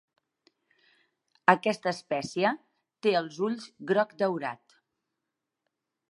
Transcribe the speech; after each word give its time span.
Aquesta 1.51 1.91
espècie 1.97 2.53
té 3.07 3.13
els 3.19 3.37
ulls 3.49 3.67
groc 3.91 4.15
daurat. 4.23 4.79